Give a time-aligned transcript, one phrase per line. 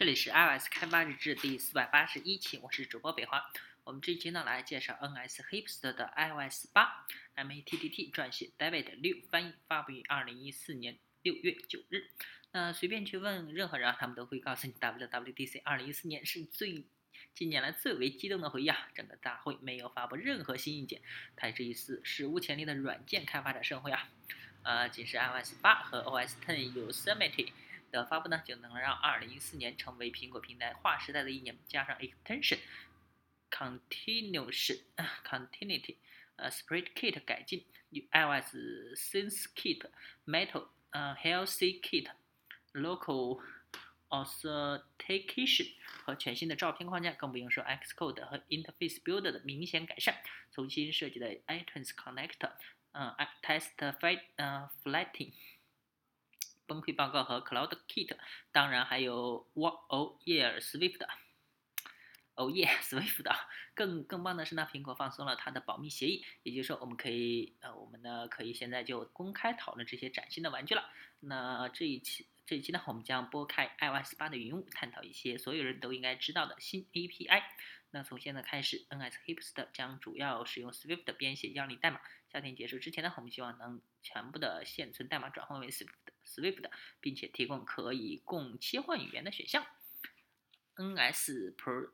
[0.00, 3.52] 这里是 iOS 开发日志第四百八十一期，我是主播北华。
[3.84, 7.06] 我们这一期呢来介绍 NS Hipster 的 iOS 八
[7.36, 12.08] ，MATTT 撰写，David 六翻译，发布于二零一四年六月九日。
[12.52, 16.82] 那随便去问任何人，他们都会告诉你，WWDC 二零一四年是最
[17.34, 18.88] 近年来最为激动的回忆啊！
[18.94, 21.02] 整个大会没有发布任何新硬件，
[21.36, 24.08] 它是一次史无前例的软件开发者盛会啊！
[24.62, 27.52] 呃，仅是 iOS 八和 OS Ten Yosemite
[27.90, 31.56] 的发布呢，就能让2014年成为苹果平台划时代的一年。
[31.66, 32.58] 加上 Extension、
[33.50, 34.80] Continuous、
[35.24, 35.96] Continuity、
[36.36, 38.54] 呃 Spirit Kit 改进、iOS
[38.96, 39.88] Sense Kit、
[40.26, 42.10] Metal、呃 Healthy Kit、
[42.72, 43.40] Local
[44.08, 45.72] Authentication
[46.04, 50.22] 和全新的照片框架，更不用说 Xcode 和 Interface Builder 的明显改善。
[50.52, 52.50] 重新设计的 iTunes Connect。
[52.92, 55.32] 嗯，test flight，嗯，flighting，
[56.70, 58.16] 崩溃报告和 Cloud Kit，
[58.52, 63.34] 当然还有 Oh Yeah，Swift，Oh Yeah，Swift 的。
[63.74, 70.88] 更更棒的是呢，苹果放松了它的保密协议，也就是说，我们可以，呃，我们呢可以现在就公开讨论这些崭新的玩具了。
[71.18, 77.42] 那这一期这一期呢，我们将拨开 iOS 八的云雾，探讨一些所有人都应该知道的新 API。
[77.92, 82.00] 那从现在开始，NS Hipster 将主要使用 Swift 编写样例代码。
[82.32, 85.88] 夏天结束之前呢，我们希望能全部的现存代码转换为 Swift
[86.24, 89.66] Swift，并且提供可以供切换语言的选项。
[90.76, 91.90] NS Pro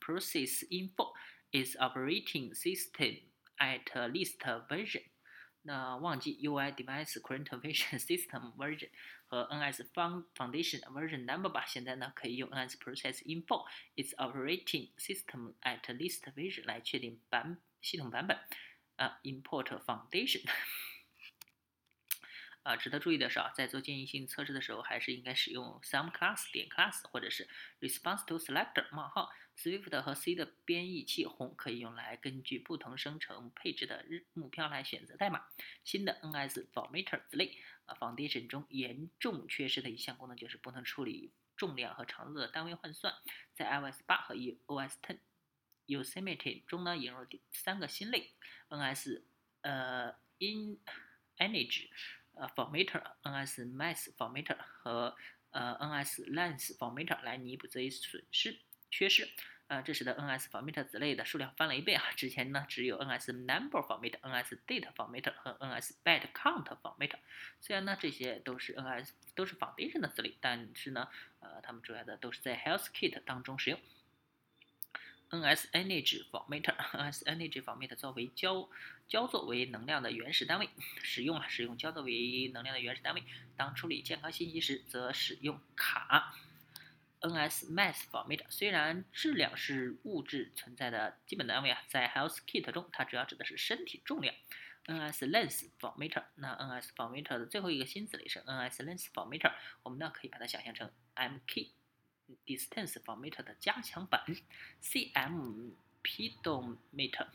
[0.00, 1.14] Process Info
[1.50, 3.22] is operating system
[3.56, 4.38] at least
[4.68, 5.04] version。
[5.63, 8.89] 那忘记 UI Device Current Version System Version
[9.27, 11.65] 和 NS Foundation Version Number 吧。
[11.65, 18.37] 现在呢，可以用 NS Process Info is operating system at least version 来确定版系统版本。
[18.95, 20.43] 啊，import foundation。
[22.68, 27.48] 啊，值得注意的是啊，在做建议性测试的时候，还是应该使用 some class 点 class 或者是
[27.80, 29.32] response to selector 冒号。
[29.56, 35.46] Swift 和 C 的编译器红可以用来根据不同生成配置的日目标来选择代码。
[35.82, 43.14] 新的 NS formatter 子类啊，foundation 中严重缺失的一项功能就是不能处理重量和长度的单位换算。
[43.54, 45.20] 在 iOS 八和 iOS Ten。
[45.86, 48.34] Yosemite 中呢引入第三个新类
[48.68, 49.22] ，NS
[49.62, 50.78] 呃 in
[51.38, 51.88] energy
[52.38, 55.16] 呃 formatter，NS mass formatter 和
[55.50, 58.58] 呃 NS length formatter 来弥补这一损失
[58.90, 59.28] 缺失。
[59.68, 62.02] 啊，这使得 NS formatter 子类的数量翻了一倍啊！
[62.16, 67.18] 之前呢只有 NS number formatter、NS date formatter 和 NS byte count formatter。
[67.60, 71.06] 虽然呢这些都是 NS 都是 foundation 的子类，但是呢
[71.40, 73.78] 呃它们主要的都是在 Health Kit 当中使用。
[75.30, 78.68] NS Energy format，NS Energy format 作为焦
[79.06, 80.70] 焦作为能量的原始单位
[81.02, 83.22] 使用啊，使用焦作为能量的原始单位。
[83.56, 86.34] 当处理健康信息时，则使用卡。
[87.20, 94.34] NS Mass format，虽然质量是物质存在的基本单位啊，在 Health Kit 中，它主要指的是身体重量。
[94.86, 99.52] NS length format，那 NS format 的最后一个新子类是 NS length format，
[99.82, 101.77] 我们呢可以把它想象成 MK。
[102.46, 104.24] Distance Formatter 的加强版
[104.82, 105.72] ，CM
[106.02, 107.28] Pedometer，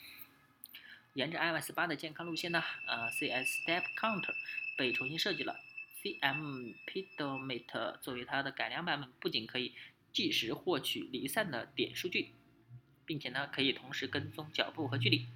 [1.14, 4.34] 沿着 iOS 八的健康路线呢，呃，CS Step Counter
[4.78, 5.60] 被重新设计了。
[6.02, 9.74] CM Pedometer 作为它的改良版本，不仅可以
[10.12, 12.34] 即时获取离散的点数据，
[13.06, 15.28] 并且呢，可以同时跟踪脚步和距离，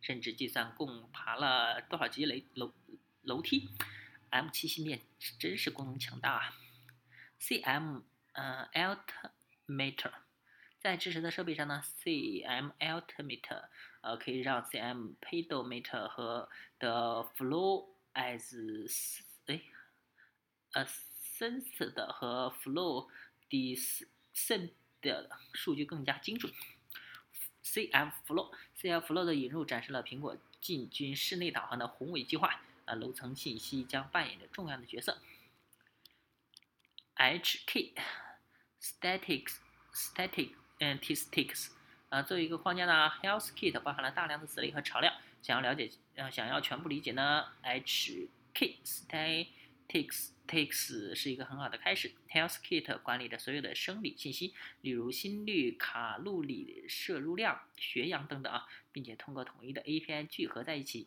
[0.00, 2.72] 甚至计算共爬了多少级楼楼
[3.22, 3.68] 楼梯。
[4.30, 5.02] M7 芯片
[5.38, 6.58] 真是功能强大啊
[7.38, 10.12] ！CM 呃，Altimeter，
[10.80, 13.64] 在支持的设备上呢，CM Altimeter，
[14.00, 16.48] 呃，可以让 CM Pedometer 和
[16.78, 19.60] 的 Flow as 哎
[20.72, 20.84] ，，a
[21.38, 23.08] sensed 和 Flow
[23.50, 26.52] Descend 的数据更加精准。
[27.64, 35.18] CM Flow，CM Flow 的引入展示了苹果进军室内导航的宏伟计划，呃，楼层信息将扮演着重要的角色。
[37.22, 37.92] HK
[38.80, 39.58] Statics
[39.94, 41.70] Static Statistics，
[42.08, 45.12] 啊，作为一个框架呢，Health Kit 包含了大量的子类和材料。
[45.40, 52.12] 想要了解，呃，想要全部理解呢，H K statics takes 是一个很好的开始。
[52.28, 61.06] Health Kit 管理着所有的生理信息，例如心率、卡路里摄入量、血氧等等啊，并且通过统一的 API 聚合在一起。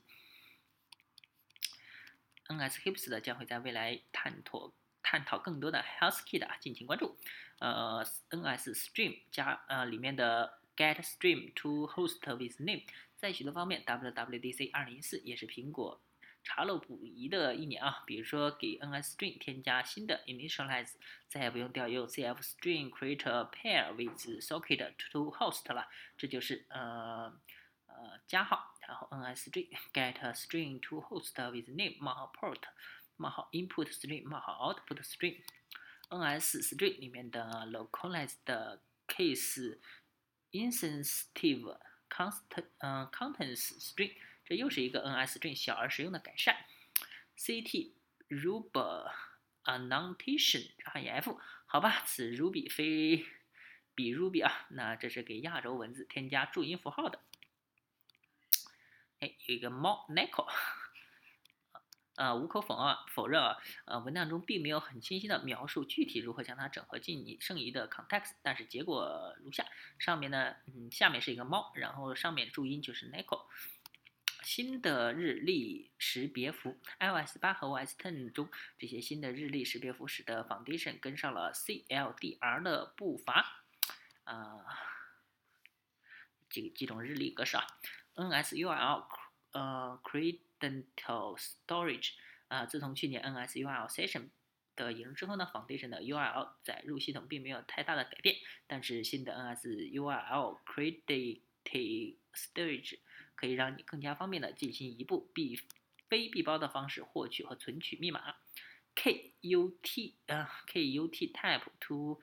[2.47, 4.73] NS Hips 的将会在未来探索。
[5.05, 7.15] 探讨更多的 Health Kit 啊，敬请关注。
[7.59, 12.81] 呃，NS Stream 加呃里面的 Get Stream to Host with Name，
[13.15, 16.01] 在许多方面，WWDC 2014也是苹果
[16.43, 20.93] 查漏补遗的一年啊，比如说给 ns stream 添加新的 initialize，
[21.27, 25.87] 再也不用调用 CFString create a pair with socket to host 了，
[26.17, 27.31] 这就是呃
[27.87, 32.59] 呃加号，然后 NSString get string to host with name 冒号 port
[33.17, 38.37] 冒号 input string 冒号 output string，NSString 里面的 localized
[39.07, 39.79] case
[40.51, 41.77] insensitive
[42.09, 44.15] constant 嗯 contents string。
[44.45, 46.65] 这又是一个 NSString 小而实用的改善。
[47.37, 47.93] CT
[48.29, 49.11] Ruby
[49.63, 53.25] Annotation rf 好吧，此 Ruby 非
[53.95, 57.19] 比 Ruby 啊，那这是给亚洲文字添加注音符号的。
[59.19, 60.47] 哎，有一个猫 Nico，
[62.15, 69.65] 呃，无可否认，否认啊，呃，文档中并没有很清晰的描述具体如何将它整合进你剩余的 context，但是结果如下：
[69.99, 73.45] 上面呢，嗯，下面是一个猫，然后上面注音就是 Nico。
[74.43, 78.47] 新的日历识别符，iOS 八和 OS Ten 中
[78.77, 83.63] 这些新的日历识别符使得 Foundation 跟上了 CLDR 的步伐。
[84.23, 84.63] 啊，
[86.47, 87.65] 几几种日历格式啊
[88.13, 89.05] ，NSURL
[89.51, 89.99] 呃
[90.59, 92.11] Dental Storage
[92.47, 94.29] 啊，自从去年 NSURL Session
[94.75, 98.35] 的引入之后呢，Foundation 的 URL 载入系统并没有太大的改变，
[98.67, 101.41] 但是新的 NSURL Credit
[102.33, 102.99] Storage
[103.35, 105.59] 可以让你更加方便的进行一步闭
[106.07, 108.35] 非闭包的方式获取和存取密码。
[108.95, 112.21] KUT 啊，KUT type to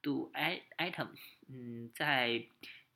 [0.00, 1.10] do item，
[1.48, 2.46] 嗯，在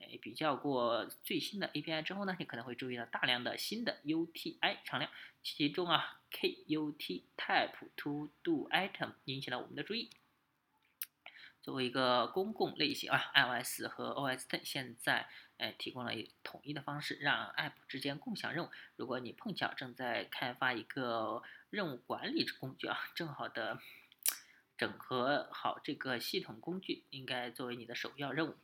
[0.01, 5.11] 诶比较过最新的 API 之后呢，你可能会注意到大量的新的 UTI 常量，
[5.43, 10.11] 其中啊，KUT type to do item 引起了我们的注意。
[11.63, 15.29] 作为一个公共类型啊，iOS 和 OS Ten 现在。
[15.61, 16.13] 哎，提供了
[16.43, 18.71] 统一的方式，让 App 之间共享任务。
[18.97, 23.79] 如果你碰巧正在开发一个任务管理工具啊，正好的
[24.79, 28.57] 整合好这个系统工具，应该作为你的首要任务。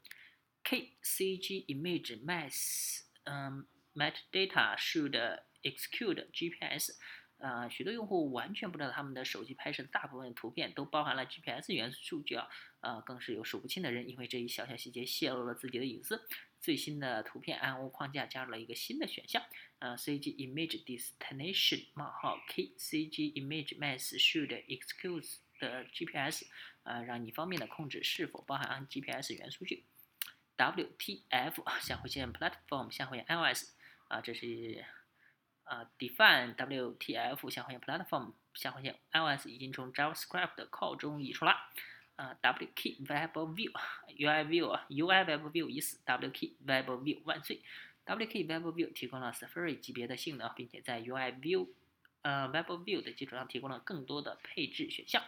[0.66, 5.14] KCG Image Mass，嗯，Metadata should
[5.62, 6.96] execute GPS。
[7.38, 12.48] 呃，许多用户完全不知道他们的手机拍摄大部分图片都包含了 GPS 元素数据啊，
[12.80, 16.26] 呃，更是有数不清的人因为这一小小细节泄露了自己的隐私。
[16.60, 19.44] 最新的图片暗物框架加入了一个新的选项，
[19.78, 26.46] 呃，CG Image Destination 冒号 K CG Image Mass should excuse 的 GPS，
[26.84, 29.84] 呃，让你方便的控制是否包含 GPS 元素数据。
[30.56, 33.70] WTF 下划线 Platform 下划线 iOS，
[34.08, 34.84] 啊，这是
[35.64, 41.56] 啊 define WTF 下划线 Platform 下划线 iOS 已经从 JavaScript 的 call 中移出了。
[42.16, 47.60] 啊，WK Web View，UI View，UI Web View 已死，WK Web View 万岁
[48.06, 51.68] ！WK Web View 提供了 Safari 级别的性能，并且在 UI View，
[52.22, 55.22] 呃 Web View 的基础上提供了更多的配置选项。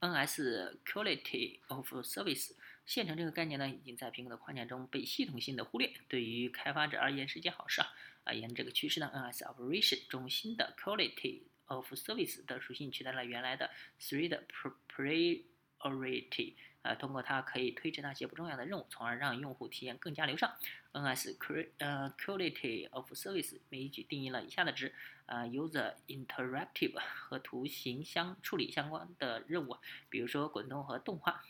[0.00, 2.52] NS Quality of Service，
[2.88, 5.92] 线程这个概念呢，已经在苹果的框架中被系统性的忽略。
[6.08, 7.92] 对于开发者而言是件好事啊！
[8.24, 13.70] 啊，沿着这个趋势呢，NS Operation 中心的 Quality of Service 的属性取代了原来的
[14.00, 14.42] Three 的
[14.88, 20.56] Priority，呃，通过它可以推迟那些不重要的任务，从而让用户体验更加流畅。
[20.92, 24.94] NS Quality of Service 每一举定义了以下的值：
[25.26, 29.76] 呃，User Interactive 和图形相处理相关的任务，
[30.08, 31.44] 比如说滚动和动画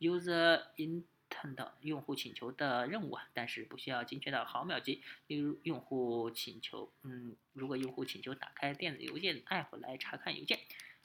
[0.00, 5.02] ；User intent 用户请求的任务，但是不需要精确到毫秒级。
[5.26, 10.60] 例如，用户请求，嗯，如果用户请求打开电子邮件 app 来查看邮件，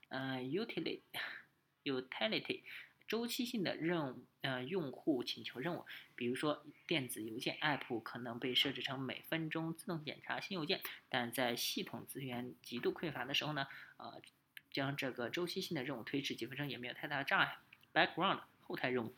[0.10, 2.62] 呃，utility，utility，
[3.08, 13.68] 周期性的任务，呃，用户请求任务，比如说电子邮件 app 可能被设置成每分钟自动检查新邮件，但在系统资源极度匮乏的时候呢，
[13.98, 14.22] 呃，
[14.72, 17.58] 将这个周期性的任务推迟几分钟也没有太大的障碍。
[17.94, 18.40] background
[18.72, 19.14] 后台任务。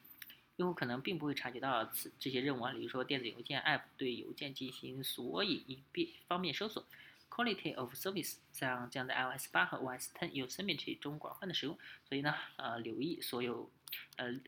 [0.58, 6.86] 用户可能并不会察觉到此这些任务啊，比如说电子邮件 App 对邮件进行索引以便方便搜索。
[7.30, 11.76] Quality of Service 将将在 iOS 八和 OS Ten Yosemite 中广泛的使用，
[12.08, 13.72] 所以呢，呃，留意所有
[14.18, 14.40] 呃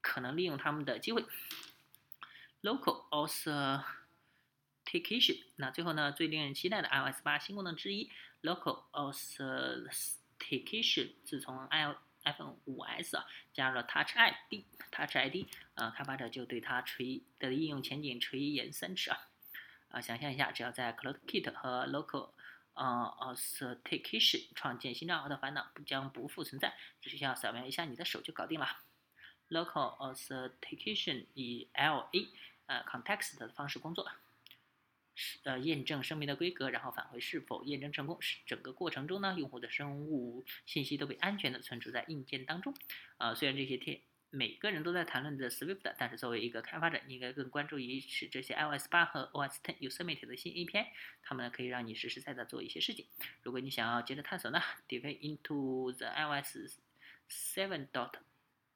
[0.00, 1.22] 可能利用它们的机会。
[2.62, 19.28] Local Authentication，那最后呢，最令人期待的 iOS 八新功能之一，Local Authentication，自从 iO iPhone 5s 啊加入了 Touch ID，Touch ID，呃，开发者就对它垂的应用前景垂涎三尺啊，
[19.88, 22.30] 啊，想象一下，只要在 CloudKit 和 Local
[22.74, 28.66] 呃 Authentication 创建新账号的烦恼不将不复存在，只需要扫描一下你的手就搞定了。
[29.48, 32.28] Local Authentication 以 LA
[32.66, 34.08] 呃 Context 的方式工作。
[35.44, 38.20] 呃验证声明的规格，然后返回是否验证成功。
[38.20, 42.74] 是整个过程中呢，用户的生物信息都被安全的存储在硬件当中。
[43.18, 44.00] 啊，虽然这些天
[44.30, 50.86] 每个人都在谈论着 Swift，但是作为一个开发者，你应该更关注于是这些 iOS 八和 OS Ten Yosemite 的新 API，
[51.22, 53.06] 它们可以让你实实在在做一些事情。
[53.42, 56.76] 如果你想要接着探索呢，dive into the iOS
[57.28, 58.12] seven dot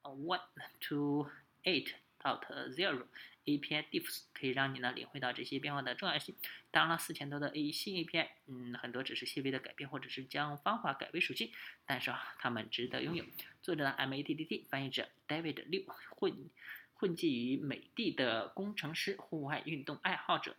[0.03, 0.41] one
[0.81, 1.29] to
[1.63, 3.07] eight dot zero
[3.45, 6.35] API diffs，可以让你呢领会到这些变化的重要性。
[6.71, 11.51] 当然了，四千多的 A 新 API，嗯，很多只是细微的改变，或者是将方法改为属性，
[11.85, 13.23] 但是啊，它们值得拥有。
[13.61, 16.49] 作者呢，MATTT，翻译者 David 六，混
[16.95, 20.55] 混迹于美的的工程师，户外运动爱好者。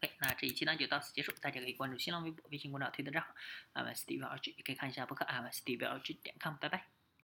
[0.00, 3.34] OK，那这一期呢就到此结束，大家可以关注新浪微博、微信公众号、推特账号
[3.74, 7.01] MSDVLG，也可以看一下博客 MSDVLG 点 com，拜拜。